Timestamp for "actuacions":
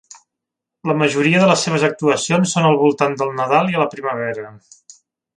1.89-2.55